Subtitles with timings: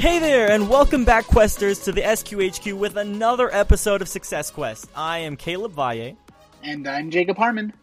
[0.00, 4.88] Hey there, and welcome back, Questers, to the SQHQ with another episode of Success Quest.
[4.96, 6.16] I am Caleb Valle.
[6.62, 7.74] And I'm Jacob Harmon.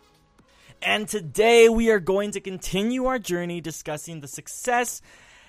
[0.81, 4.99] And today we are going to continue our journey discussing the success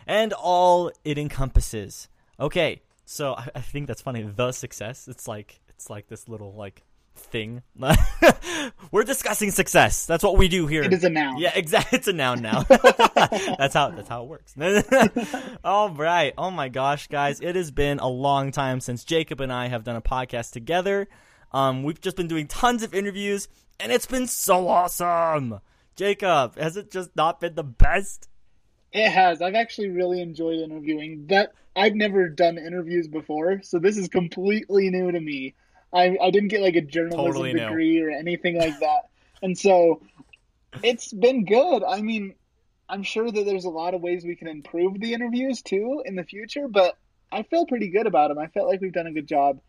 [0.06, 2.10] and all it encompasses.
[2.38, 4.20] Okay, so I, I think that's funny.
[4.20, 5.08] The success.
[5.08, 6.82] It's like it's like this little like
[7.18, 7.62] thing.
[8.90, 10.06] We're discussing success.
[10.06, 10.82] That's what we do here.
[10.82, 11.38] It is a noun.
[11.38, 11.88] Yeah, exactly.
[11.98, 12.62] It's a noun now.
[13.58, 14.54] that's how that's how it works.
[15.64, 16.32] All right.
[16.38, 19.84] Oh my gosh, guys, it has been a long time since Jacob and I have
[19.84, 21.08] done a podcast together.
[21.52, 23.48] Um, we've just been doing tons of interviews,
[23.80, 25.60] and it's been so awesome.
[25.96, 28.28] Jacob, has it just not been the best?
[28.92, 29.42] It has.
[29.42, 31.26] I've actually really enjoyed interviewing.
[31.28, 35.54] That I've never done interviews before, so this is completely new to me.
[35.92, 39.02] I, I didn't get like a journalism totally degree or anything like that.
[39.40, 40.02] And so
[40.82, 41.84] it's been good.
[41.84, 42.34] I mean,
[42.88, 46.16] I'm sure that there's a lot of ways we can improve the interviews too in
[46.16, 46.96] the future, but
[47.30, 48.38] I feel pretty good about them.
[48.38, 49.60] I felt like we've done a good job.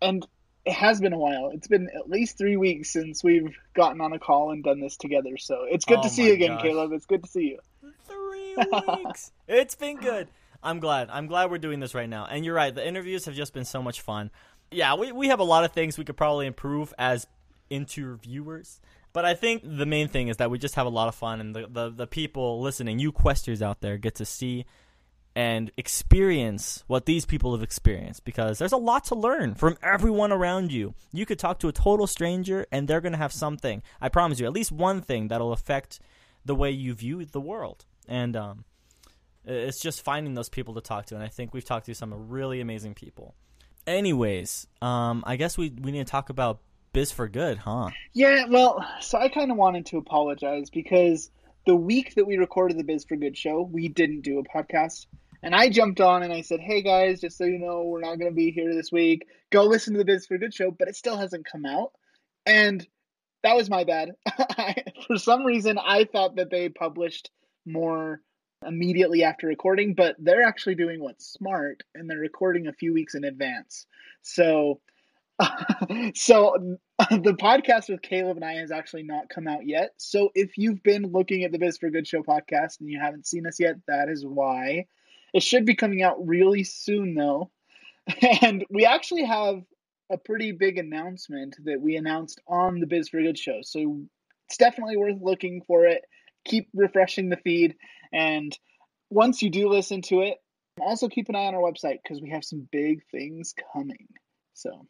[0.00, 0.26] And
[0.64, 1.50] it has been a while.
[1.52, 4.96] It's been at least three weeks since we've gotten on a call and done this
[4.96, 5.36] together.
[5.36, 6.62] So it's good oh to see you again, gosh.
[6.62, 6.92] Caleb.
[6.92, 7.58] It's good to see you.
[8.06, 9.32] Three weeks.
[9.48, 10.28] it's been good.
[10.62, 11.08] I'm glad.
[11.10, 12.26] I'm glad we're doing this right now.
[12.26, 12.72] And you're right.
[12.72, 14.30] The interviews have just been so much fun
[14.72, 17.26] yeah, we, we have a lot of things we could probably improve as
[17.70, 18.80] interviewers.
[19.12, 21.40] But I think the main thing is that we just have a lot of fun,
[21.40, 24.64] and the, the, the people listening, you questers out there, get to see
[25.34, 30.30] and experience what these people have experienced because there's a lot to learn from everyone
[30.30, 30.94] around you.
[31.10, 34.40] You could talk to a total stranger, and they're going to have something, I promise
[34.40, 36.00] you, at least one thing that'll affect
[36.44, 37.84] the way you view the world.
[38.08, 38.64] And um,
[39.44, 42.28] it's just finding those people to talk to, and I think we've talked to some
[42.28, 43.34] really amazing people.
[43.86, 46.60] Anyways, um, I guess we we need to talk about
[46.92, 47.90] Biz for Good, huh?
[48.12, 51.30] Yeah, well, so I kind of wanted to apologize because
[51.66, 55.06] the week that we recorded the Biz for Good show, we didn't do a podcast.
[55.42, 58.18] And I jumped on and I said, "Hey guys, just so you know, we're not
[58.18, 59.26] going to be here this week.
[59.50, 61.92] Go listen to the Biz for Good show." But it still hasn't come out,
[62.46, 62.86] and
[63.42, 64.12] that was my bad.
[65.06, 67.30] For some reason, I thought that they published
[67.66, 68.20] more
[68.66, 73.14] immediately after recording, but they're actually doing what's smart and they're recording a few weeks
[73.14, 73.86] in advance.
[74.22, 74.80] So,
[76.14, 76.78] so
[77.10, 79.92] the podcast with Caleb and I has actually not come out yet.
[79.96, 83.26] So if you've been looking at the Biz for Good Show podcast and you haven't
[83.26, 84.86] seen us yet, that is why.
[85.34, 87.50] It should be coming out really soon though.
[88.42, 89.62] And we actually have
[90.10, 93.60] a pretty big announcement that we announced on the Biz for Good show.
[93.62, 94.02] So
[94.48, 96.02] it's definitely worth looking for it.
[96.44, 97.76] Keep refreshing the feed
[98.12, 98.58] and
[99.12, 100.38] once you do listen to it,
[100.80, 104.08] also keep an eye on our website because we have some big things coming.
[104.54, 104.86] So,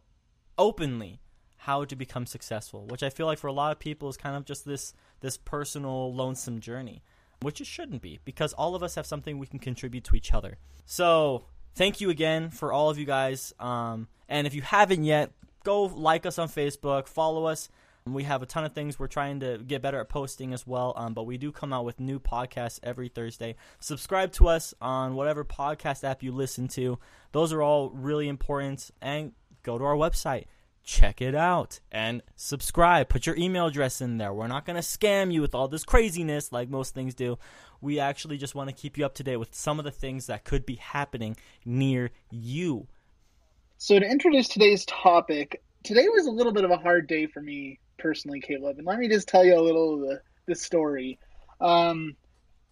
[0.58, 1.20] openly
[1.64, 4.36] how to become successful, which I feel like for a lot of people is kind
[4.36, 7.04] of just this this personal lonesome journey,
[7.42, 10.34] which it shouldn't be because all of us have something we can contribute to each
[10.34, 10.58] other.
[10.86, 13.54] So thank you again for all of you guys.
[13.62, 15.32] Um, and if you haven't yet,
[15.64, 17.70] go like us on Facebook, follow us.
[18.06, 20.94] We have a ton of things we're trying to get better at posting as well,
[20.98, 23.56] um, but we do come out with new podcasts every Thursday.
[23.80, 27.00] Subscribe to us on whatever podcast app you listen to.
[27.32, 28.92] Those are all really important.
[29.02, 29.32] And
[29.64, 30.46] go to our website,
[30.84, 33.08] check it out, and subscribe.
[33.08, 34.34] Put your email address in there.
[34.34, 37.40] We're not going to scam you with all this craziness like most things do.
[37.80, 40.28] We actually just want to keep you up to date with some of the things
[40.28, 42.88] that could be happening near you.
[43.78, 47.42] So, to introduce today's topic, today was a little bit of a hard day for
[47.42, 48.78] me personally, Caleb.
[48.78, 51.18] And let me just tell you a little of the, the story.
[51.60, 52.16] Um,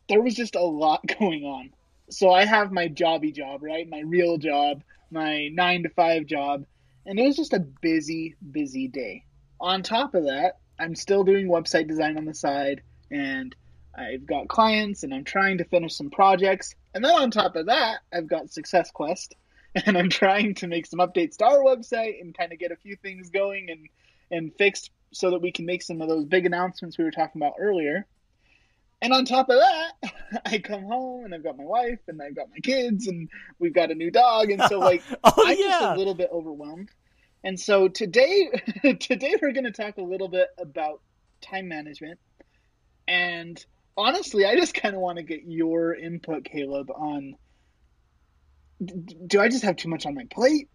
[0.09, 1.71] there was just a lot going on.
[2.11, 3.89] So, I have my jobby job, right?
[3.89, 6.65] My real job, my nine to five job
[7.05, 9.23] and it was just a busy, busy day.
[9.59, 13.55] On top of that, I'm still doing website design on the side, and
[13.95, 16.75] I've got clients, and I'm trying to finish some projects.
[16.93, 19.35] And then on top of that, I've got Success Quest,
[19.85, 22.77] and I'm trying to make some updates to our website and kind of get a
[22.77, 23.87] few things going and
[24.29, 27.41] and fixed so that we can make some of those big announcements we were talking
[27.41, 28.05] about earlier.
[29.01, 32.35] And on top of that, I come home and I've got my wife and I've
[32.35, 33.29] got my kids and
[33.59, 34.51] we've got a new dog.
[34.51, 35.69] And so, like, oh, I'm yeah.
[35.69, 36.89] just a little bit overwhelmed.
[37.43, 38.51] And so today,
[38.99, 41.01] today we're going to talk a little bit about
[41.41, 42.19] time management.
[43.07, 43.63] And
[43.97, 47.35] honestly, I just kind of want to get your input, Caleb, on
[49.27, 50.69] do I just have too much on my plate?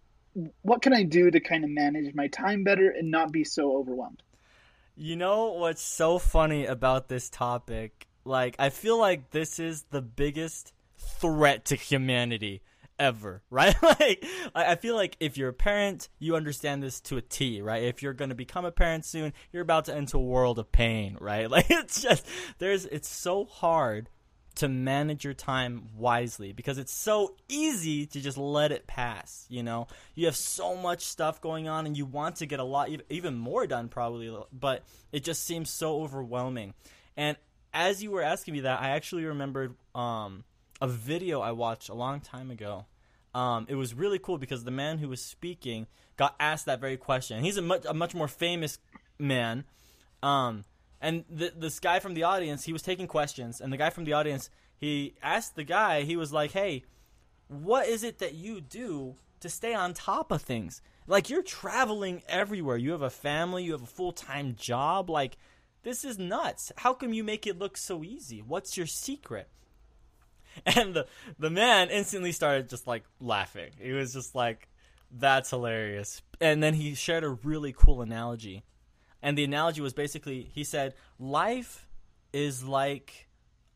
[0.62, 3.76] What can I do to kind of manage my time better and not be so
[3.76, 4.22] overwhelmed?
[4.98, 8.08] You know what's so funny about this topic?
[8.24, 12.62] Like, I feel like this is the biggest threat to humanity
[12.98, 13.76] ever, right?
[13.82, 17.82] like, I feel like if you're a parent, you understand this to a T, right?
[17.82, 20.72] If you're going to become a parent soon, you're about to enter a world of
[20.72, 21.50] pain, right?
[21.56, 22.26] Like, it's just,
[22.56, 24.08] there's, it's so hard
[24.56, 29.62] to manage your time wisely because it's so easy to just let it pass you
[29.62, 29.86] know?
[30.14, 33.34] You have so much stuff going on and you want to get a lot even
[33.34, 34.82] more done probably but
[35.12, 36.74] it just seems so overwhelming.
[37.16, 37.36] And
[37.72, 40.44] as you were asking me that i actually remembered um,
[40.80, 42.86] a video i watched a long time ago.
[43.34, 46.96] Um, it was really cool because the man who was speaking got asked that very
[46.96, 47.44] question.
[47.44, 48.78] He's a much, a much more famous
[49.18, 49.64] man.
[50.22, 50.64] Um,
[51.06, 54.06] and the, this guy from the audience, he was taking questions, and the guy from
[54.06, 56.82] the audience, he asked the guy, he was like, "Hey,
[57.46, 60.82] what is it that you do to stay on top of things?
[61.06, 62.76] Like you're traveling everywhere.
[62.76, 65.08] You have a family, you have a full-time job.
[65.08, 65.36] Like
[65.84, 66.72] this is nuts.
[66.78, 68.42] How come you make it look so easy?
[68.42, 69.48] What's your secret?"
[70.66, 71.06] And the
[71.38, 73.70] the man instantly started just like laughing.
[73.78, 74.68] He was just like,
[75.12, 78.64] "That's hilarious." And then he shared a really cool analogy
[79.22, 81.88] and the analogy was basically he said life
[82.32, 83.26] is like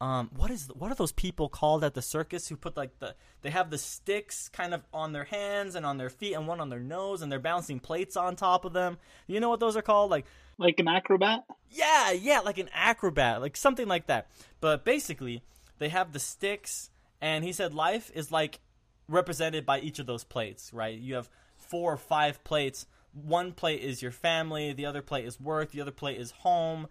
[0.01, 3.15] um, what is what are those people called at the circus who put like the
[3.43, 6.59] they have the sticks kind of on their hands and on their feet and one
[6.59, 8.97] on their nose and they're bouncing plates on top of them?
[9.27, 10.11] You know what those are called?
[10.11, 10.25] Like
[10.57, 11.41] like an acrobat?
[11.71, 14.29] yeah yeah like an acrobat like something like that.
[14.61, 15.43] But basically
[15.79, 16.91] they have the sticks
[17.21, 18.61] and he said life is like
[19.07, 20.99] represented by each of those plates right?
[20.99, 21.29] You have
[21.59, 25.81] four or five plates one plate is your family, the other plate is work, the
[25.81, 26.87] other plate is home,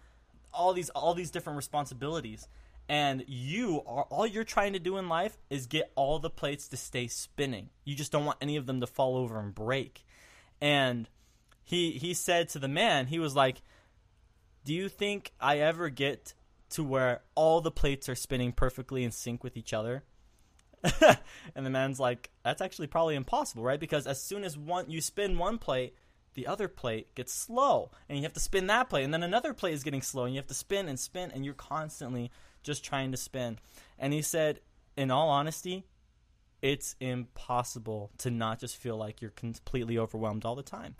[0.54, 2.48] all these all these different responsibilities.
[2.88, 6.68] And you are all you're trying to do in life is get all the plates
[6.70, 7.70] to stay spinning.
[7.86, 10.04] You just don't want any of them to fall over and break.
[10.60, 11.08] And
[11.64, 13.62] he he said to the man, he was like,
[14.66, 16.34] "Do you think I ever get
[16.72, 20.04] to where all the plates are spinning perfectly in sync with each other?"
[21.56, 23.80] and the man's like, "That's actually probably impossible, right?
[23.80, 25.94] Because as soon as one you spin one plate,
[26.34, 29.54] the other plate gets slow and you have to spin that plate and then another
[29.54, 32.32] plate is getting slow and you have to spin and spin and you're constantly
[32.64, 33.58] just trying to spin.
[33.98, 34.60] And he said
[34.96, 35.86] in all honesty
[36.62, 40.96] it's impossible to not just feel like you're completely overwhelmed all the time.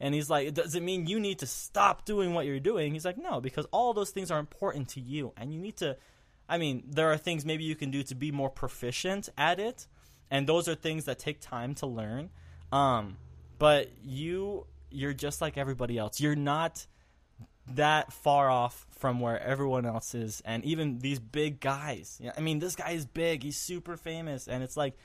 [0.00, 2.92] And he's like does it mean you need to stop doing what you're doing.
[2.92, 5.96] He's like no because all those things are important to you and you need to
[6.46, 9.86] i mean there are things maybe you can do to be more proficient at it
[10.30, 12.30] and those are things that take time to learn.
[12.72, 13.18] Um,
[13.58, 16.20] but you you're just like everybody else.
[16.20, 16.86] You're not
[17.74, 22.20] that far off from where everyone else is, and even these big guys.
[22.36, 23.42] I mean, this guy is big.
[23.42, 24.96] He's super famous, and it's like,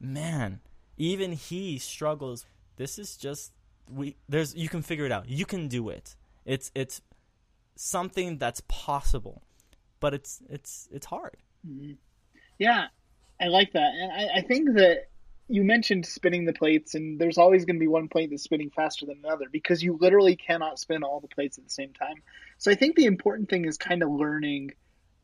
[0.00, 0.60] man,
[0.96, 2.46] even he struggles.
[2.76, 3.52] This is just
[3.92, 4.16] we.
[4.28, 5.28] There's you can figure it out.
[5.28, 6.16] You can do it.
[6.44, 7.02] It's it's
[7.76, 9.42] something that's possible,
[10.00, 11.36] but it's it's it's hard.
[11.66, 11.92] Mm-hmm.
[12.58, 12.86] Yeah,
[13.40, 15.08] I like that, and I, I think that
[15.48, 18.70] you mentioned spinning the plates, and there's always going to be one plate that's spinning
[18.70, 22.16] faster than another because you literally cannot spin all the plates at the same time.
[22.58, 24.72] So I think the important thing is kind of learning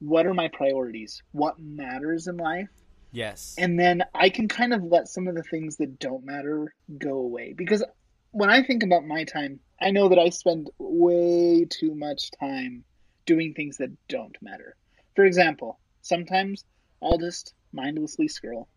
[0.00, 2.68] what are my priorities, what matters in life.
[3.12, 3.54] Yes.
[3.58, 7.16] And then I can kind of let some of the things that don't matter go
[7.16, 7.82] away because
[8.30, 12.84] when I think about my time, I know that I spend way too much time
[13.26, 14.76] doing things that don't matter.
[15.16, 16.64] For example, sometimes
[17.02, 18.68] I'll just mindlessly scroll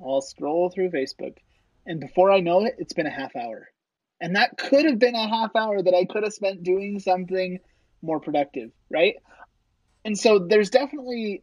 [0.00, 1.36] I'll scroll through Facebook,
[1.86, 3.68] and before I know it, it's been a half hour.
[4.20, 7.58] And that could have been a half hour that I could have spent doing something
[8.02, 9.16] more productive, right?
[10.04, 11.42] And so there's definitely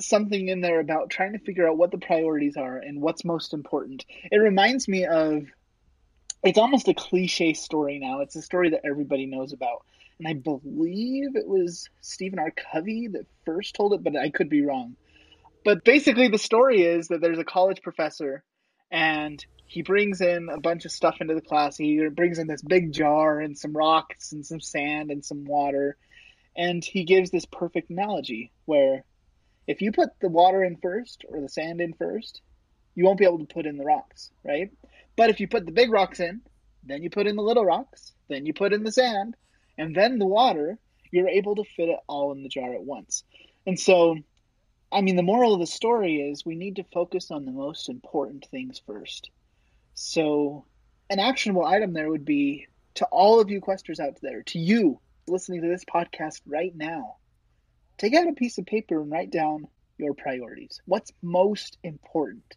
[0.00, 3.54] something in there about trying to figure out what the priorities are and what's most
[3.54, 4.04] important.
[4.30, 5.44] It reminds me of
[6.42, 8.20] it's almost a cliche story now.
[8.20, 9.84] It's a story that everybody knows about.
[10.18, 12.52] And I believe it was Stephen R.
[12.72, 14.96] Covey that first told it, but I could be wrong.
[15.64, 18.44] But basically, the story is that there's a college professor,
[18.90, 21.76] and he brings in a bunch of stuff into the class.
[21.76, 25.96] He brings in this big jar and some rocks and some sand and some water,
[26.56, 29.04] and he gives this perfect analogy where
[29.66, 32.42] if you put the water in first or the sand in first,
[32.94, 34.70] you won't be able to put in the rocks, right?
[35.16, 36.42] But if you put the big rocks in,
[36.84, 39.36] then you put in the little rocks, then you put in the sand,
[39.78, 40.78] and then the water,
[41.10, 43.24] you're able to fit it all in the jar at once.
[43.66, 44.18] And so,
[44.92, 47.88] I mean, the moral of the story is we need to focus on the most
[47.88, 49.30] important things first.
[49.94, 50.66] So,
[51.10, 55.00] an actionable item there would be to all of you questers out there, to you
[55.26, 57.16] listening to this podcast right now,
[57.98, 59.66] take out a piece of paper and write down
[59.98, 60.80] your priorities.
[60.86, 62.56] What's most important?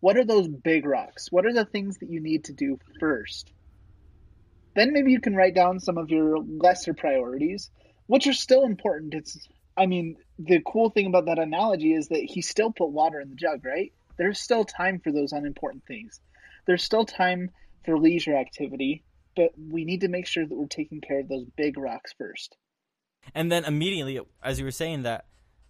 [0.00, 1.32] What are those big rocks?
[1.32, 3.52] What are the things that you need to do first?
[4.74, 7.70] Then maybe you can write down some of your lesser priorities,
[8.06, 9.14] which are still important.
[9.14, 13.20] It's I mean, the cool thing about that analogy is that he still put water
[13.20, 13.92] in the jug, right?
[14.16, 16.20] There's still time for those unimportant things.
[16.66, 17.50] There's still time
[17.84, 19.04] for leisure activity,
[19.34, 22.56] but we need to make sure that we're taking care of those big rocks first.
[23.34, 25.26] And then immediately, as you were saying that,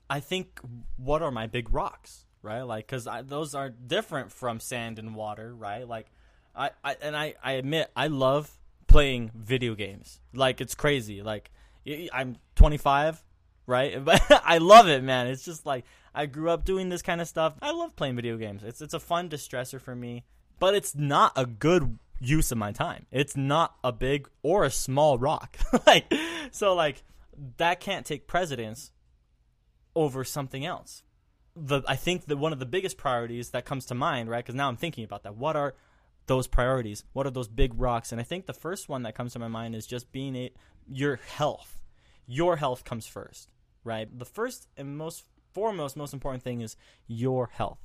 [0.08, 0.60] I think,
[0.96, 2.62] what are my big rocks, right?
[2.62, 5.86] Like, because those are different from sand and water, right?
[5.86, 6.06] Like,
[6.54, 8.50] I, I and I, I admit I love
[8.86, 10.20] playing video games.
[10.32, 11.22] Like, it's crazy.
[11.22, 11.50] Like,
[12.12, 13.22] I'm 25,
[13.66, 14.04] right?
[14.04, 15.26] But I love it, man.
[15.26, 17.54] It's just like I grew up doing this kind of stuff.
[17.60, 18.62] I love playing video games.
[18.64, 20.24] It's it's a fun distressor for me,
[20.58, 23.06] but it's not a good use of my time.
[23.10, 25.56] It's not a big or a small rock.
[25.86, 26.12] like
[26.50, 27.02] so like
[27.58, 28.92] that can't take precedence
[29.94, 31.02] over something else.
[31.54, 34.44] The I think that one of the biggest priorities that comes to mind, right?
[34.44, 35.36] Cuz now I'm thinking about that.
[35.36, 35.74] What are
[36.26, 37.04] those priorities?
[37.12, 38.12] What are those big rocks?
[38.12, 40.50] And I think the first one that comes to my mind is just being a
[40.88, 41.80] your health.
[42.26, 43.48] Your health comes first,
[43.86, 44.06] right?
[44.18, 45.24] The first and most
[45.54, 46.76] foremost most important thing is
[47.06, 47.78] your health.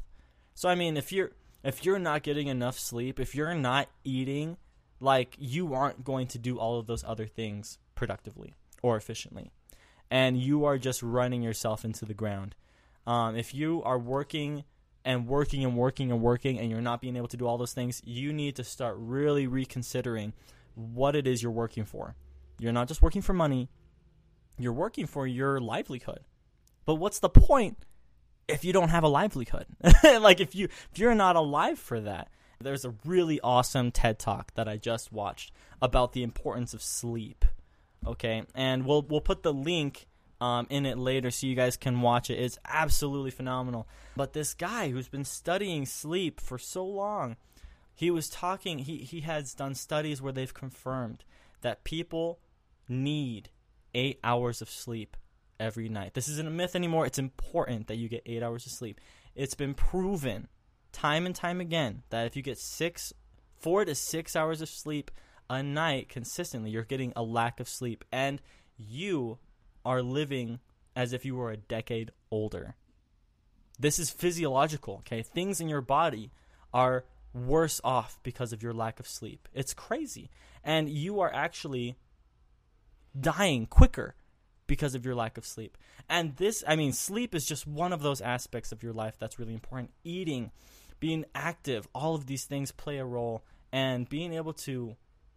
[0.53, 1.31] So I mean, if you're
[1.63, 4.57] if you're not getting enough sleep, if you're not eating,
[4.99, 9.51] like you aren't going to do all of those other things productively or efficiently.
[10.09, 12.55] And you are just running yourself into the ground.
[13.07, 14.65] Um, if you are working
[15.05, 17.73] and working and working and working and you're not being able to do all those
[17.73, 20.33] things, you need to start really reconsidering
[20.75, 22.15] what it is you're working for.
[22.59, 23.69] You're not just working for money,
[24.63, 26.21] you're working for your livelihood.
[26.85, 27.77] But what's the point
[28.51, 29.65] if you don't have a livelihood.
[30.03, 32.29] like if you if you're not alive for that.
[32.59, 35.51] There's a really awesome TED Talk that I just watched
[35.81, 37.43] about the importance of sleep.
[38.05, 40.07] Okay, and we'll we'll put the link
[40.39, 42.35] um, in it later so you guys can watch it.
[42.35, 43.87] It's absolutely phenomenal.
[44.15, 47.35] But this guy who's been studying sleep for so long,
[47.95, 48.79] he was talking.
[48.79, 51.23] He he has done studies where they've confirmed
[51.61, 52.39] that people
[52.87, 53.49] need
[53.93, 55.17] eight hours of sleep
[55.59, 56.13] every night.
[56.13, 57.05] This isn't a myth anymore.
[57.05, 58.99] It's important that you get eight hours of sleep.
[59.35, 60.47] It's been proven
[60.91, 63.13] time and time again that if you get six,
[63.59, 65.11] four to six hours of sleep
[65.49, 68.03] a night consistently, you're getting a lack of sleep.
[68.11, 68.41] And
[68.77, 69.37] you
[69.85, 70.59] are living
[70.95, 72.75] as if you were a decade older.
[73.79, 75.21] This is physiological, okay?
[75.23, 76.31] Things in your body
[76.73, 79.47] are worse off because of your lack of sleep.
[79.53, 80.29] It's crazy.
[80.63, 81.95] And you are actually
[83.19, 84.15] dying quicker
[84.67, 85.77] because of your lack of sleep.
[86.09, 89.37] And this, I mean, sleep is just one of those aspects of your life that's
[89.37, 89.91] really important.
[90.03, 90.51] Eating,
[90.99, 93.43] being active, all of these things play a role.
[93.73, 94.95] And being able to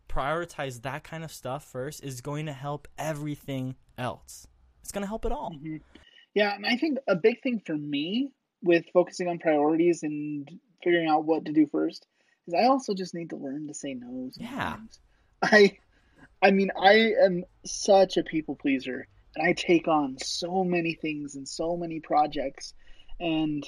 [0.08, 4.46] prioritize that kind of stuff first is going to help everything else.
[4.82, 5.50] It's going to help it all.
[5.50, 5.76] Mm-hmm.
[6.34, 8.30] Yeah, and I think a big thing for me
[8.62, 10.50] with focusing on priorities and
[10.82, 12.06] figuring out what to do first
[12.46, 14.30] is I also just need to learn to say no.
[14.32, 14.38] Sometimes.
[14.40, 14.76] Yeah.
[15.42, 15.78] I
[16.44, 21.36] I mean, I am such a people pleaser and I take on so many things
[21.36, 22.74] and so many projects,
[23.18, 23.66] and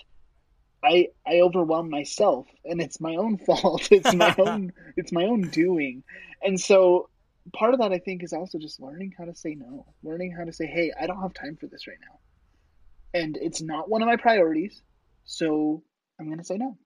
[0.85, 3.89] I I overwhelm myself, and it's my own fault.
[3.91, 6.05] It's my own it's my own doing,
[6.43, 7.09] and so
[7.55, 10.45] part of that I think is also just learning how to say no, learning how
[10.45, 14.03] to say, hey, I don't have time for this right now, and it's not one
[14.03, 14.83] of my priorities,
[15.25, 15.83] so
[16.21, 16.77] I'm gonna say no.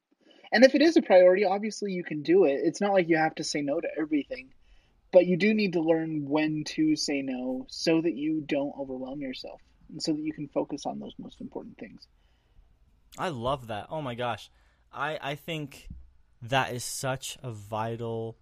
[0.52, 2.60] And if it is a priority, obviously you can do it.
[2.62, 4.50] It's not like you have to say no to everything
[5.12, 9.20] but you do need to learn when to say no so that you don't overwhelm
[9.20, 12.06] yourself and so that you can focus on those most important things.
[13.18, 13.86] I love that.
[13.90, 14.50] Oh my gosh.
[14.92, 15.88] I I think
[16.42, 18.38] that is such a vital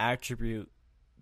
[0.00, 0.70] attribute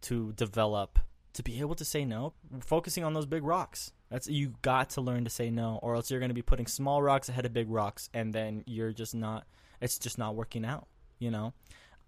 [0.03, 0.99] to develop
[1.33, 5.01] to be able to say no focusing on those big rocks that's you got to
[5.01, 7.53] learn to say no or else you're going to be putting small rocks ahead of
[7.53, 9.47] big rocks and then you're just not
[9.81, 10.87] it's just not working out
[11.19, 11.53] you know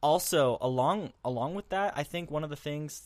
[0.02, 3.02] also along along with that, I think one of the things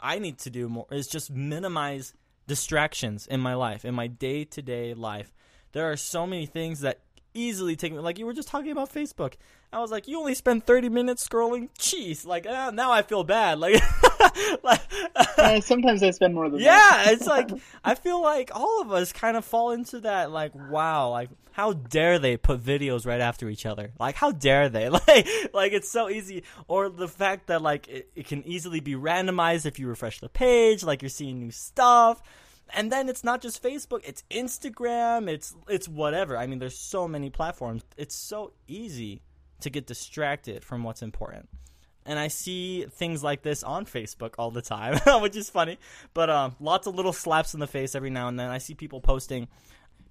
[0.00, 2.14] I need to do more is just minimize
[2.46, 5.32] distractions in my life, in my day to day life.
[5.72, 7.00] There are so many things that
[7.34, 9.34] easily take me like you were just talking about Facebook.
[9.72, 11.70] I was like, you only spend 30 minutes scrolling.
[11.78, 13.58] Jeez, like uh, now I feel bad.
[13.58, 13.80] Like,
[14.62, 14.80] like
[15.16, 17.10] uh, sometimes I spend more than yeah.
[17.10, 17.50] It's like
[17.84, 20.30] I feel like all of us kind of fall into that.
[20.30, 23.92] Like, wow, like how dare they put videos right after each other?
[23.98, 24.88] Like, how dare they?
[25.08, 26.44] Like, like it's so easy.
[26.68, 30.28] Or the fact that like it, it can easily be randomized if you refresh the
[30.28, 30.82] page.
[30.82, 32.22] Like you're seeing new stuff
[32.70, 36.36] and then it's not just Facebook, it's Instagram, it's it's whatever.
[36.36, 37.82] I mean, there's so many platforms.
[37.96, 39.22] It's so easy
[39.60, 41.48] to get distracted from what's important.
[42.04, 45.78] And I see things like this on Facebook all the time, which is funny.
[46.14, 48.50] But um, lots of little slaps in the face every now and then.
[48.50, 49.48] I see people posting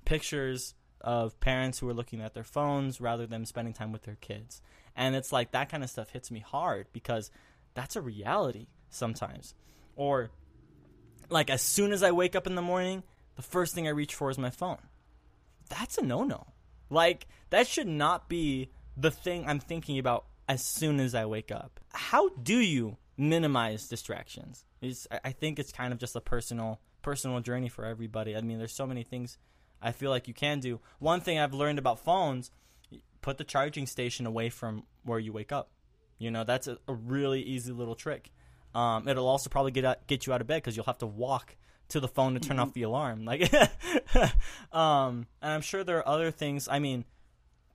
[0.05, 4.17] pictures of parents who are looking at their phones rather than spending time with their
[4.21, 4.61] kids.
[4.95, 7.31] And it's like that kind of stuff hits me hard because
[7.73, 9.53] that's a reality sometimes.
[9.95, 10.31] Or
[11.31, 13.03] like as soon as I wake up in the morning,
[13.35, 14.77] the first thing I reach for is my phone.
[15.69, 16.47] That's a no-no.
[16.89, 21.51] Like that should not be the thing I'm thinking about as soon as I wake
[21.51, 21.79] up.
[21.93, 24.65] How do you minimize distractions?
[24.81, 28.35] It's, I think it's kind of just a personal personal journey for everybody.
[28.35, 29.37] I mean, there's so many things
[29.81, 30.79] I feel like you can do.
[30.99, 32.51] One thing I've learned about phones,
[33.21, 35.71] put the charging station away from where you wake up.
[36.19, 38.31] You know, that's a, a really easy little trick.
[38.73, 41.07] Um, it'll also probably get out, get you out of bed because you'll have to
[41.07, 41.55] walk
[41.89, 42.67] to the phone to turn mm-hmm.
[42.67, 43.25] off the alarm.
[43.31, 43.53] Like,
[44.71, 46.67] um, and I'm sure there are other things.
[46.69, 47.05] I mean,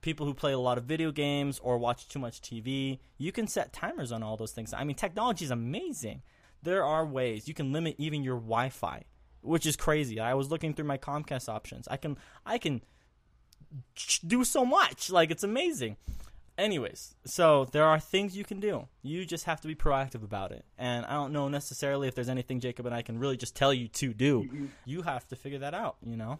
[0.01, 3.47] people who play a lot of video games or watch too much TV, you can
[3.47, 4.73] set timers on all those things.
[4.73, 6.21] I mean, technology is amazing.
[6.63, 9.03] There are ways you can limit even your Wi-Fi,
[9.41, 10.19] which is crazy.
[10.19, 11.87] I was looking through my Comcast options.
[11.87, 12.81] I can I can
[14.25, 15.09] do so much.
[15.09, 15.97] Like it's amazing.
[16.57, 18.87] Anyways, so there are things you can do.
[19.03, 20.65] You just have to be proactive about it.
[20.77, 23.71] And I don't know necessarily if there's anything Jacob and I can really just tell
[23.71, 24.43] you to do.
[24.43, 24.65] Mm-hmm.
[24.85, 26.39] You have to figure that out, you know?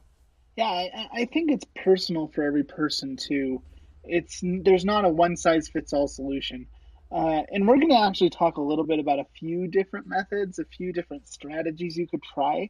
[0.55, 3.61] Yeah, I, I think it's personal for every person too.
[4.03, 6.65] It's there's not a one size fits all solution.
[7.11, 10.57] Uh, and we're going to actually talk a little bit about a few different methods,
[10.57, 12.69] a few different strategies you could try.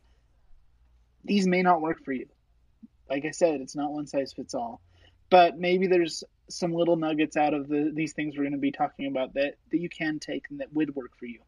[1.24, 2.28] These may not work for you.
[3.10, 4.82] Like I said, it's not one size fits all.
[5.30, 8.72] But maybe there's some little nuggets out of the, these things we're going to be
[8.72, 11.40] talking about that, that you can take and that would work for you.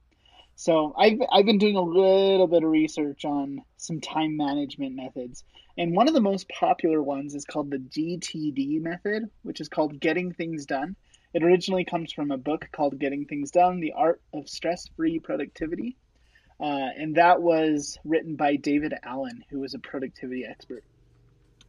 [0.55, 5.43] So I've, I've been doing a little bit of research on some time management methods.
[5.77, 10.01] And one of the most popular ones is called the GTD method, which is called
[10.01, 10.97] Getting Things Done.
[11.33, 15.19] It originally comes from a book called Getting Things Done The Art of Stress Free
[15.19, 15.95] Productivity.
[16.59, 20.83] Uh, and that was written by David Allen, who was a productivity expert.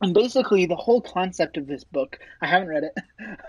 [0.00, 2.96] And basically, the whole concept of this book, I haven't read it,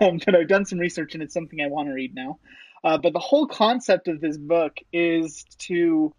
[0.00, 2.38] um, but I've done some research and it's something I want to read now.
[2.84, 6.14] Uh, but the whole concept of this book is to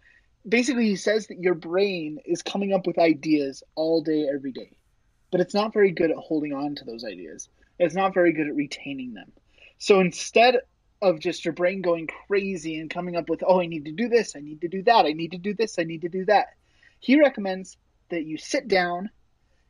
[0.48, 4.72] basically, he says that your brain is coming up with ideas all day, every day,
[5.30, 7.48] but it's not very good at holding on to those ideas.
[7.78, 9.32] It's not very good at retaining them.
[9.78, 10.60] So instead
[11.02, 14.08] of just your brain going crazy and coming up with, oh, I need to do
[14.08, 16.24] this, I need to do that, I need to do this, I need to do
[16.24, 16.48] that,
[16.98, 17.76] he recommends
[18.08, 19.10] that you sit down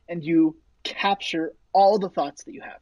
[0.07, 2.79] and you capture all the thoughts that you have.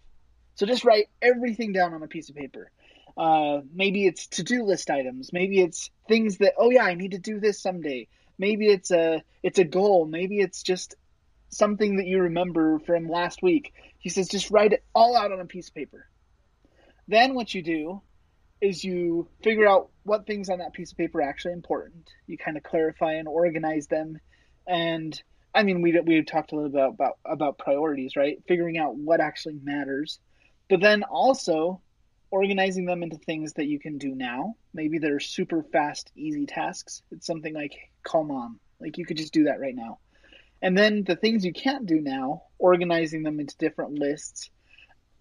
[0.56, 2.70] So just write everything down on a piece of paper.
[3.18, 5.32] Uh, maybe it's to-do list items.
[5.34, 8.08] Maybe it's things that oh yeah, I need to do this someday.
[8.38, 10.06] Maybe it's a it's a goal.
[10.06, 10.96] Maybe it's just
[11.50, 13.74] something that you remember from last week.
[14.00, 16.08] He says just write it all out on a piece of paper.
[17.08, 18.02] Then what you do
[18.62, 22.10] is you figure out what things on that piece of paper are actually important.
[22.28, 24.20] You kind of clarify and organize them
[24.66, 25.22] and
[25.54, 28.42] I mean, we we talked a little bit about, about about priorities, right?
[28.48, 30.20] Figuring out what actually matters,
[30.70, 31.82] but then also
[32.32, 34.56] organizing them into things that you can do now.
[34.74, 37.04] Maybe they're super fast, easy tasks.
[37.12, 38.60] It's something like call mom.
[38.80, 40.00] Like you could just do that right now.
[40.60, 44.50] And then the things you can't do now, organizing them into different lists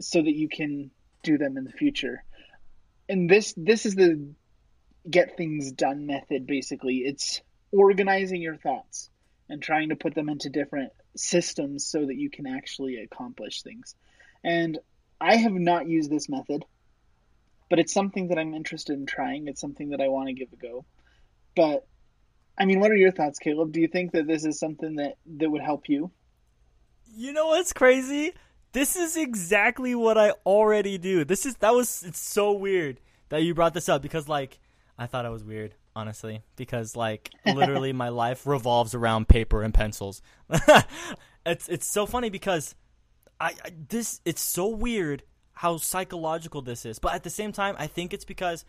[0.01, 0.91] so that you can
[1.23, 2.25] do them in the future.
[3.09, 4.33] And this this is the
[5.11, 6.99] get things done method basically.
[6.99, 7.43] It's
[7.73, 9.11] organizing your thoughts
[9.53, 13.95] and trying to put them into different systems so that you can actually accomplish things.
[14.43, 14.79] And
[15.21, 16.65] I have not used this method,
[17.69, 19.49] but it's something that I'm interested in trying.
[19.49, 20.87] It's something that I want to give a go.
[21.55, 21.87] But
[22.59, 23.73] I mean, what are your thoughts, Caleb?
[23.73, 26.11] Do you think that this is something that that would help you?
[27.15, 28.33] You know what's crazy?
[28.73, 31.27] This is exactly what I already do.
[31.27, 34.61] This is that was it's so weird that you brought this up because like
[34.99, 39.75] I thought I was weird honestly, because like literally my life revolves around paper and
[39.75, 40.23] pencils.
[41.47, 42.75] it's it's so funny because
[43.41, 45.23] I, I this it's so weird
[45.55, 48.65] how psychological this is, but at the same time, I think it's because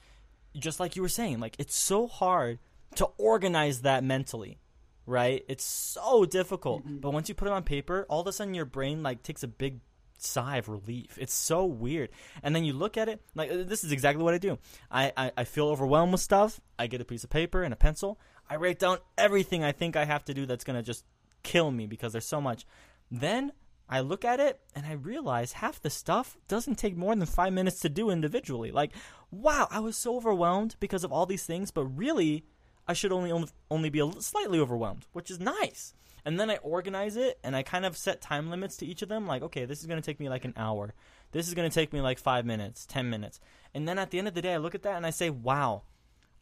[0.57, 2.59] just like you were saying, like it's so hard
[2.95, 4.59] to organize that mentally,
[5.05, 5.43] right?
[5.47, 6.85] It's so difficult.
[6.85, 6.97] Mm-hmm.
[6.97, 9.43] But once you put it on paper, all of a sudden your brain like takes
[9.43, 9.79] a big
[10.17, 11.17] sigh of relief.
[11.19, 12.09] It's so weird.
[12.41, 14.57] And then you look at it, like uh, this is exactly what I do.
[14.89, 16.59] I, I, I feel overwhelmed with stuff.
[16.77, 18.19] I get a piece of paper and a pencil.
[18.49, 21.05] I write down everything I think I have to do that's gonna just
[21.43, 22.65] kill me because there's so much.
[23.11, 23.51] Then
[23.89, 27.53] I look at it and I realize half the stuff doesn't take more than five
[27.53, 28.71] minutes to do individually.
[28.71, 28.91] Like,
[29.29, 32.45] wow, I was so overwhelmed because of all these things, but really,
[32.87, 35.93] I should only only, only be slightly overwhelmed, which is nice.
[36.25, 39.09] And then I organize it and I kind of set time limits to each of
[39.09, 39.27] them.
[39.27, 40.93] Like, okay, this is going to take me like an hour.
[41.31, 43.39] This is going to take me like five minutes, 10 minutes.
[43.73, 45.29] And then at the end of the day, I look at that and I say,
[45.29, 45.83] wow,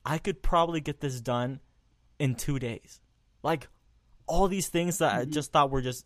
[0.06, 1.62] I could probably get this done
[2.20, 3.00] in two days.
[3.42, 3.70] Like,
[4.28, 5.32] all these things that I mm-hmm.
[5.32, 6.06] just thought were just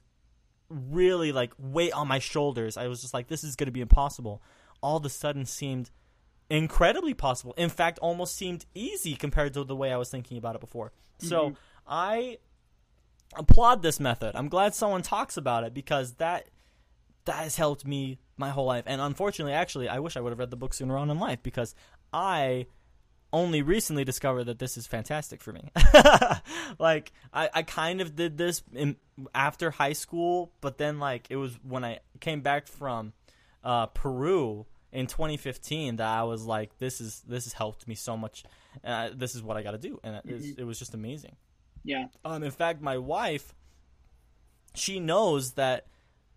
[0.69, 2.77] really like weight on my shoulders.
[2.77, 4.41] I was just like, this is going to be impossible.
[4.81, 5.91] All of a sudden seemed
[6.49, 7.53] incredibly possible.
[7.57, 10.91] In fact, almost seemed easy compared to the way I was thinking about it before.
[11.19, 11.55] So mm-hmm.
[11.87, 12.37] I
[13.35, 14.35] applaud this method.
[14.35, 16.47] I'm glad someone talks about it because that
[17.25, 18.83] that has helped me my whole life.
[18.85, 21.39] And unfortunately, actually, I wish I would have read the book sooner on in life
[21.41, 21.73] because
[22.13, 22.67] I
[23.33, 25.71] only recently discovered that this is fantastic for me.
[26.79, 28.95] like I, I kind of did this in,
[29.33, 33.13] after high school, but then like it was when I came back from
[33.63, 38.15] uh, Peru in 2015 that I was like, this is this has helped me so
[38.15, 38.43] much.
[38.83, 41.35] Uh, this is what I got to do, and it, was- it was just amazing.
[41.85, 42.07] Yeah.
[42.25, 43.53] Um, in fact, my wife,
[44.73, 45.85] she knows that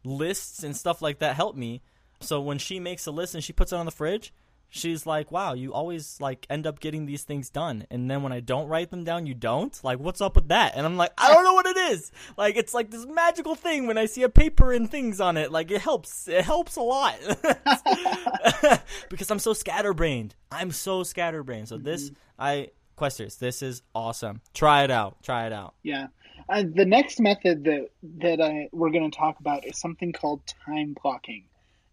[0.04, 1.82] lists and stuff like that help me.
[2.20, 4.32] So when she makes a list and she puts it on the fridge,
[4.68, 8.32] she's like, "Wow, you always like end up getting these things done." And then when
[8.32, 9.78] I don't write them down, you don't.
[9.82, 10.72] Like, what's up with that?
[10.76, 12.12] And I'm like, I don't know what it is.
[12.36, 15.52] Like, it's like this magical thing when I see a paper and things on it.
[15.52, 16.28] Like, it helps.
[16.28, 17.16] It helps a lot
[19.08, 20.34] because I'm so scatterbrained.
[20.50, 21.68] I'm so scatterbrained.
[21.68, 24.40] So this, I Questers, this is awesome.
[24.54, 25.22] Try it out.
[25.22, 25.74] Try it out.
[25.82, 26.08] Yeah.
[26.48, 30.40] Uh, the next method that that I, we're going to talk about is something called
[30.66, 31.44] time blocking.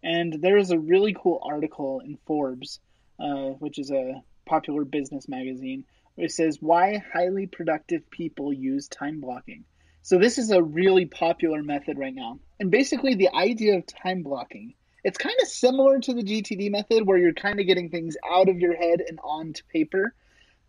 [0.02, 2.80] And there is a really cool article in Forbes,
[3.18, 5.84] uh, which is a popular business magazine,
[6.16, 9.64] it says why highly productive people use time blocking.
[10.02, 12.38] So this is a really popular method right now.
[12.60, 17.06] And basically the idea of time blocking, it's kind of similar to the GTD method
[17.06, 20.14] where you're kind of getting things out of your head and onto paper.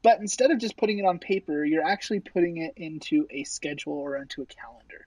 [0.08, 3.92] But instead of just putting it on paper, you're actually putting it into a schedule
[3.92, 5.06] or into a calendar.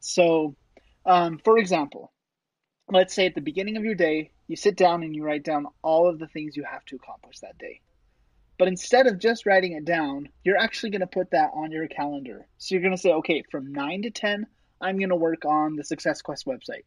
[0.00, 0.56] So,
[1.06, 2.12] um, for example,
[2.90, 5.68] let's say at the beginning of your day, you sit down and you write down
[5.80, 7.80] all of the things you have to accomplish that day.
[8.58, 11.88] But instead of just writing it down, you're actually going to put that on your
[11.88, 12.46] calendar.
[12.58, 14.46] So you're going to say, okay, from 9 to 10,
[14.82, 16.84] I'm going to work on the Success Quest website.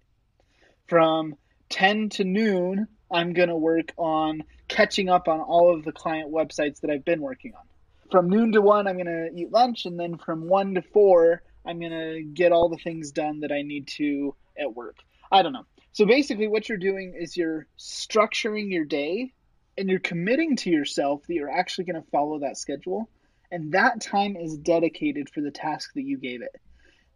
[0.86, 1.34] From
[1.70, 6.32] 10 to noon, I'm going to work on catching up on all of the client
[6.32, 7.64] websites that I've been working on.
[8.12, 9.86] From noon to 1, I'm going to eat lunch.
[9.86, 13.52] And then from 1 to 4, I'm going to get all the things done that
[13.52, 14.98] I need to at work.
[15.32, 15.66] I don't know.
[15.94, 19.34] So basically, what you're doing is you're structuring your day
[19.78, 23.10] and you're committing to yourself that you're actually going to follow that schedule.
[23.52, 26.56] And that time is dedicated for the task that you gave it.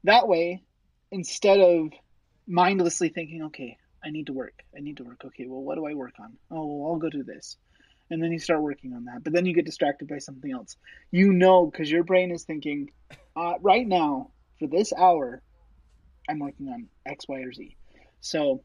[0.06, 0.63] That way,
[1.12, 1.89] instead of
[2.47, 4.53] mindlessly thinking, okay, I need to work.
[4.75, 5.21] I need to work.
[5.25, 6.38] Okay, well, what do I work on?
[6.51, 7.57] Oh, well, I'll go do this.
[8.09, 9.23] And then you start working on that.
[9.23, 10.77] But then you get distracted by something else.
[11.12, 12.91] You know, because your brain is thinking,
[13.35, 15.41] uh, right now, for this hour,
[16.27, 17.75] I'm working on X, Y, or Z.
[18.21, 18.63] So,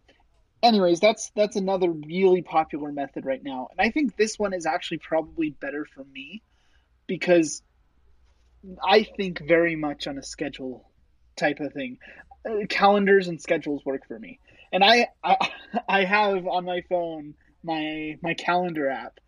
[0.63, 3.69] anyways, that's that's another really popular method right now.
[3.71, 6.43] And I think this one is actually probably better for me
[7.07, 7.63] because
[8.83, 10.91] I think very much on a schedule
[11.37, 11.99] type of thing.
[12.49, 14.39] Uh, calendars and schedules work for me.
[14.75, 15.37] And I, I
[15.89, 19.19] I have on my phone my my calendar app.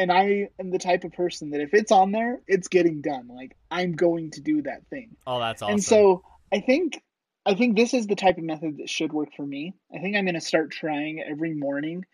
[0.00, 3.28] And I am the type of person that if it's on there, it's getting done.
[3.28, 5.16] Like I'm going to do that thing.
[5.26, 5.74] Oh, that's awesome.
[5.74, 6.22] And so
[6.52, 7.00] I think
[7.44, 9.74] I think this is the type of method that should work for me.
[9.94, 12.04] I think I'm going to start trying every morning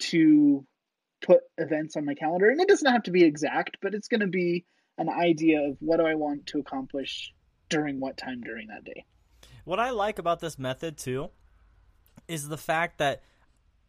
[0.00, 0.64] to
[1.20, 4.20] put events on my calendar, and it doesn't have to be exact, but it's going
[4.20, 4.66] to be
[4.98, 7.32] an idea of what do I want to accomplish
[7.68, 9.04] during what time during that day.
[9.64, 11.30] What I like about this method too
[12.28, 13.22] is the fact that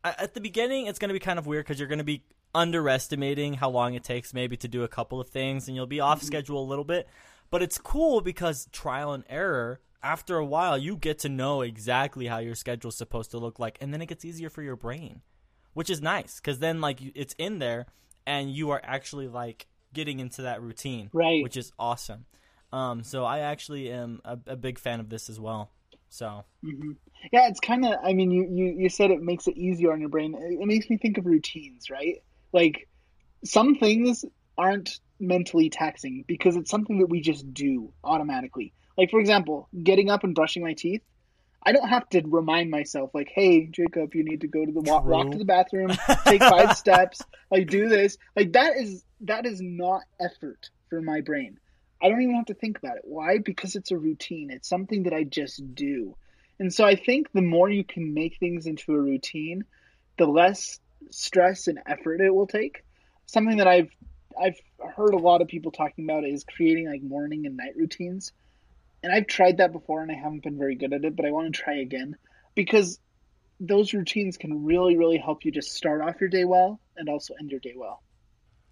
[0.03, 2.23] at the beginning it's going to be kind of weird because you're going to be
[2.53, 5.99] underestimating how long it takes maybe to do a couple of things and you'll be
[5.99, 7.07] off schedule a little bit.
[7.51, 12.27] But it's cool because trial and error, after a while, you get to know exactly
[12.27, 14.75] how your schedule is supposed to look like, and then it gets easier for your
[14.75, 15.21] brain,
[15.73, 17.85] which is nice because then like it's in there
[18.25, 21.43] and you are actually like getting into that routine, Right.
[21.43, 22.25] Which is awesome.
[22.73, 25.71] Um, so I actually am a, a big fan of this as well.
[26.15, 26.91] So hmm
[27.33, 27.95] Yeah, it's kind of.
[28.01, 30.33] I mean, you, you you said it makes it easier on your brain.
[30.33, 32.15] It it makes me think of routines, right?
[32.53, 32.87] Like
[33.43, 34.23] some things
[34.57, 38.73] aren't mentally taxing because it's something that we just do automatically.
[38.97, 41.01] Like for example, getting up and brushing my teeth.
[41.67, 44.81] I don't have to remind myself like, "Hey, Jacob, you need to go to the
[44.81, 45.89] walk, walk to the bathroom,
[46.25, 51.19] take five steps, like do this." Like that is that is not effort for my
[51.21, 51.57] brain.
[52.05, 53.01] I don't even have to think about it.
[53.03, 53.39] Why?
[53.39, 54.51] Because it's a routine.
[54.51, 56.15] It's something that I just do.
[56.59, 59.65] And so I think the more you can make things into a routine,
[60.19, 62.83] the less stress and effort it will take.
[63.25, 63.89] Something that I've
[64.39, 64.59] I've
[64.95, 68.33] heard a lot of people talking about is creating like morning and night routines.
[69.01, 71.31] And I've tried that before and I haven't been very good at it, but I
[71.31, 72.17] want to try again
[72.53, 72.99] because
[73.59, 77.33] those routines can really really help you just start off your day well and also
[77.39, 78.03] end your day well.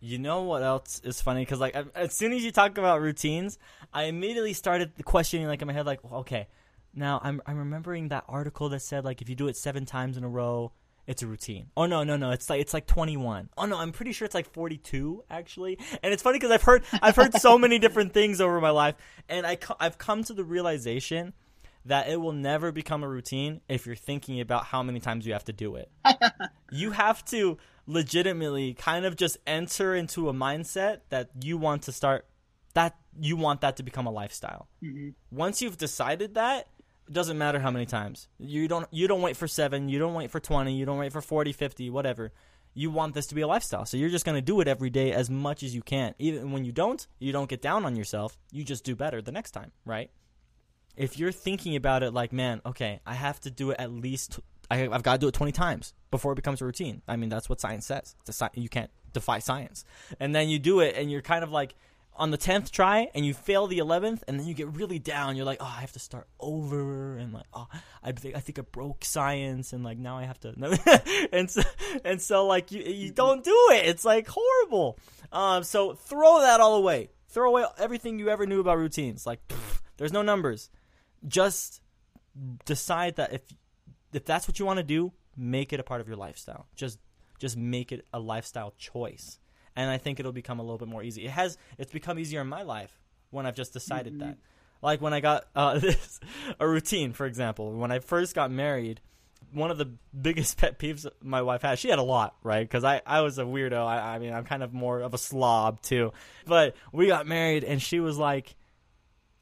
[0.06, 1.44] You know what else is funny?
[1.44, 3.58] Because like I- as soon as you talk about routines,
[3.94, 6.48] I immediately started questioning like in my head like, well, okay,
[6.94, 10.18] now I'm I'm remembering that article that said like if you do it seven times
[10.18, 10.74] in a row,
[11.08, 11.68] it's a routine.
[11.78, 13.48] Oh no no no, it's like it's like 21.
[13.58, 15.80] Oh no, I'm pretty sure it's like 42 actually.
[16.04, 18.96] And it's funny because I've heard I've heard so many different things over my life,
[19.30, 21.32] and I I've come to the realization
[21.86, 25.32] that it will never become a routine if you're thinking about how many times you
[25.32, 25.90] have to do it.
[26.72, 31.92] you have to legitimately kind of just enter into a mindset that you want to
[31.92, 32.26] start
[32.74, 34.68] that you want that to become a lifestyle.
[34.84, 35.10] Mm-hmm.
[35.32, 36.68] Once you've decided that,
[37.08, 38.28] it doesn't matter how many times.
[38.40, 41.14] You don't you don't wait for 7, you don't wait for 20, you don't wait
[41.14, 42.32] for 40, 50, whatever.
[42.76, 43.86] You want this to be a lifestyle.
[43.86, 46.16] So you're just going to do it every day as much as you can.
[46.18, 48.36] Even when you don't, you don't get down on yourself.
[48.52, 50.10] You just do better the next time, right?
[50.96, 54.40] if you're thinking about it like, man, okay, I have to do it at least,
[54.74, 57.02] I, I've got to do it 20 times before it becomes a routine.
[57.08, 58.16] I mean, that's what science says.
[58.56, 59.86] You can't defy science.
[60.20, 61.76] And then you do it, and you're kind of like
[62.16, 65.36] on the 10th try, and you fail the 11th, and then you get really down.
[65.36, 67.68] You're like, oh, I have to start over, and like, oh,
[68.04, 71.62] I think I think I broke science, and like now I have to, and so
[72.06, 73.88] and so like you you don't do it.
[73.88, 75.00] It's like horrible.
[75.32, 77.10] Um, so throw that all away.
[77.30, 79.26] Throw away everything you ever knew about routines.
[79.26, 80.70] Like, pff, there's no numbers
[81.28, 81.82] just
[82.66, 83.42] decide that if
[84.14, 86.68] if that's what you want to do, make it a part of your lifestyle.
[86.76, 87.00] Just
[87.40, 89.40] just make it a lifestyle choice.
[89.76, 91.26] And I think it'll become a little bit more easy.
[91.26, 93.00] It has it's become easier in my life
[93.32, 94.38] when I've just decided that.
[94.82, 96.20] Like when I got uh, this
[96.60, 99.02] a routine, for example, when I first got married,
[99.52, 102.68] one of the biggest pet peeves my wife had, she had a lot, right?
[102.68, 103.86] Because I, I was a weirdo.
[103.86, 106.12] I, I mean, I'm kind of more of a slob too.
[106.46, 108.56] But we got married, and she was like,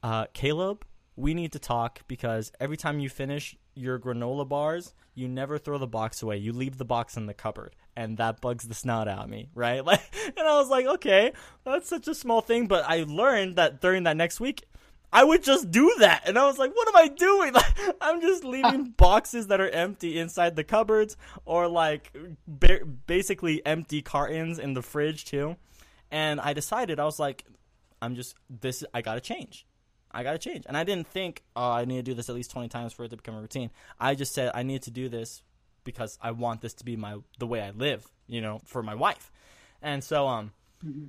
[0.04, 5.28] uh, Caleb, we need to talk because every time you finish your granola bars, you
[5.28, 6.38] never throw the box away.
[6.38, 9.50] You leave the box in the cupboard, and that bugs the snot out of me,
[9.54, 9.84] right?
[9.92, 13.82] Like, and I was like, okay, that's such a small thing, but I learned that
[13.82, 14.64] during that next week,
[15.14, 17.54] I would just do that, and I was like, what am I doing?
[17.62, 22.16] Like, I'm just leaving boxes that are empty inside the cupboards, or like
[22.48, 25.58] ba- basically empty cartons in the fridge too.
[26.10, 27.46] And I decided, I was like,
[28.02, 28.84] I'm just this.
[28.94, 29.66] I gotta change.
[30.14, 30.66] I gotta change.
[30.68, 33.04] And I didn't think, oh, I need to do this at least twenty times for
[33.04, 33.72] it to become a routine.
[34.00, 35.44] I just said I need to do this
[35.84, 38.96] because I want this to be my the way I live, you know, for my
[38.96, 39.32] wife.
[39.82, 40.52] And so, um,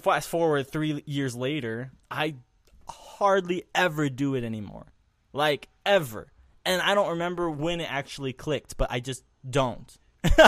[0.01, 2.37] fast forward three years later, I
[2.89, 4.87] hardly ever do it anymore,
[5.33, 6.33] like ever.
[6.65, 9.97] And I don't remember when it actually clicked, but I just don't.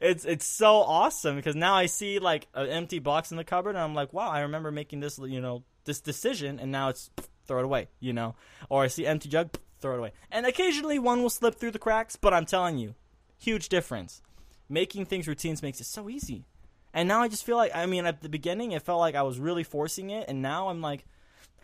[0.00, 3.70] it's it's so awesome because now I see like an empty box in the cupboard
[3.70, 7.10] and I'm like, wow, I remember making this you know this decision and now it's
[7.46, 8.34] throw it away, you know.
[8.68, 9.50] Or I see empty jug,
[9.80, 10.12] throw it away.
[10.30, 12.94] And occasionally one will slip through the cracks, but I'm telling you,
[13.38, 14.22] huge difference.
[14.68, 16.46] Making things routines makes it so easy.
[16.94, 19.22] And now I just feel like I mean at the beginning it felt like I
[19.22, 21.04] was really forcing it and now I'm like,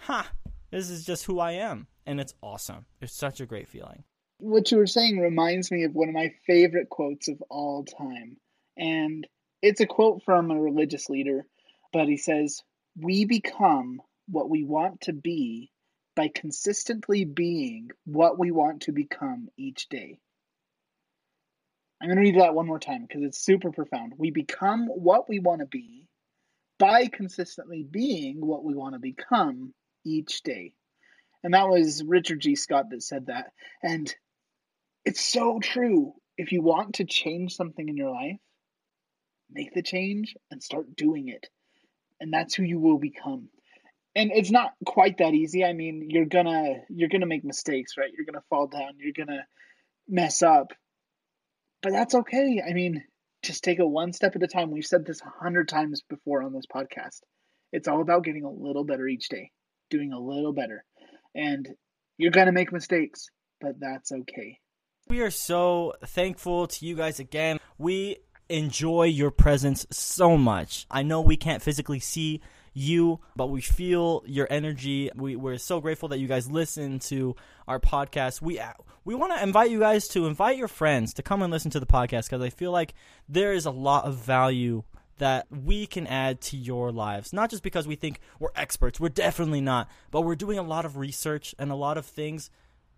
[0.06, 0.30] "Ha,
[0.70, 2.86] this is just who I am." And it's awesome.
[3.00, 4.04] It's such a great feeling.
[4.38, 8.38] What you were saying reminds me of one of my favorite quotes of all time.
[8.76, 9.26] And
[9.60, 11.44] it's a quote from a religious leader,
[11.92, 12.62] but he says,
[12.96, 15.70] We become what we want to be
[16.14, 20.18] by consistently being what we want to become each day.
[22.00, 24.14] I'm going to read that one more time because it's super profound.
[24.16, 26.06] We become what we want to be
[26.78, 30.72] by consistently being what we want to become each day.
[31.42, 32.56] And that was Richard G.
[32.56, 33.52] Scott that said that.
[33.82, 34.12] And
[35.04, 36.14] it's so true.
[36.36, 38.38] If you want to change something in your life,
[39.50, 41.48] make the change and start doing it.
[42.20, 43.48] And that's who you will become.
[44.14, 45.64] And it's not quite that easy.
[45.64, 48.11] I mean, you're gonna you're gonna make mistakes, right?
[48.16, 49.47] You're gonna fall down, you're gonna
[50.09, 50.73] mess up.
[51.83, 52.62] But that's okay.
[52.68, 53.05] I mean,
[53.42, 54.71] just take it one step at a time.
[54.71, 57.21] We've said this a hundred times before on this podcast.
[57.73, 59.53] It's all about getting a little better each day,
[59.90, 60.85] doing a little better.
[61.35, 61.68] And
[62.16, 63.29] you're gonna make mistakes,
[63.61, 64.59] but that's okay.
[65.09, 67.59] We are so thankful to you guys again.
[67.79, 68.16] We
[68.49, 70.87] enjoy your presence so much.
[70.90, 72.40] I know we can't physically see
[72.72, 75.11] you, but we feel your energy.
[75.14, 78.40] We, we're so grateful that you guys listen to our podcast.
[78.42, 78.72] We uh,
[79.04, 81.81] we want to invite you guys to invite your friends to come and listen to
[81.81, 82.94] the podcast because I feel like
[83.28, 84.85] there is a lot of value
[85.18, 87.33] that we can add to your lives.
[87.33, 90.85] Not just because we think we're experts, we're definitely not, but we're doing a lot
[90.85, 92.50] of research and a lot of things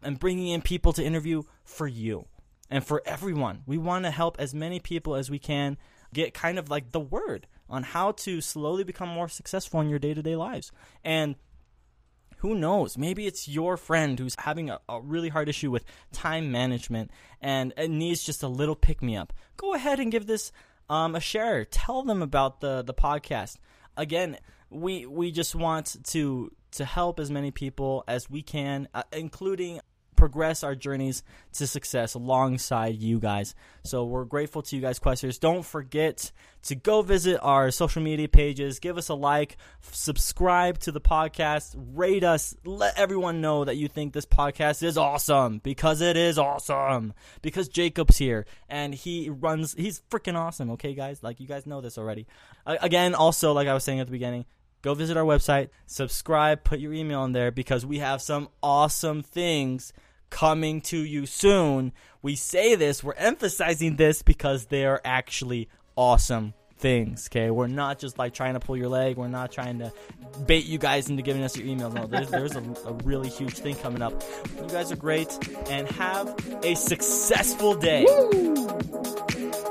[0.02, 2.26] and bringing in people to interview for you
[2.70, 3.62] and for everyone.
[3.66, 5.76] We want to help as many people as we can
[6.12, 9.98] get kind of like the word on how to slowly become more successful in your
[9.98, 10.72] day to day lives.
[11.04, 11.36] And
[12.38, 12.96] who knows?
[12.96, 17.72] Maybe it's your friend who's having a, a, really hard issue with time management and
[17.88, 19.32] needs just a little pick me up.
[19.56, 20.50] Go ahead and give this
[20.88, 21.64] um, a share.
[21.64, 23.56] Tell them about the the podcast.
[23.96, 24.38] Again,
[24.70, 29.80] we we just want to to help as many people as we can, uh, including
[30.20, 31.22] progress our journeys
[31.54, 33.54] to success alongside you guys.
[33.84, 35.40] So we're grateful to you guys, Questers.
[35.40, 36.30] Don't forget
[36.64, 39.56] to go visit our social media pages, give us a like,
[39.92, 44.98] subscribe to the podcast, rate us, let everyone know that you think this podcast is
[44.98, 47.14] awesome because it is awesome.
[47.40, 50.70] Because Jacob's here and he runs, he's freaking awesome.
[50.72, 52.26] Okay, guys, like you guys know this already.
[52.66, 54.44] Again, also, like I was saying at the beginning,
[54.82, 59.22] go visit our website, subscribe, put your email in there because we have some awesome
[59.22, 59.94] things
[60.30, 61.92] coming to you soon.
[62.22, 67.28] We say this, we're emphasizing this because they are actually awesome things.
[67.30, 69.16] Okay, we're not just like trying to pull your leg.
[69.16, 69.92] We're not trying to
[70.46, 71.92] bait you guys into giving us your emails.
[71.92, 74.22] No, there's, there's a, a really huge thing coming up.
[74.56, 75.36] You guys are great,
[75.68, 78.04] and have a successful day.
[78.06, 79.69] Woo!